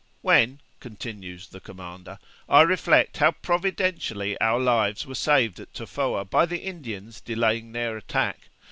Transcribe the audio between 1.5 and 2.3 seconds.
commander,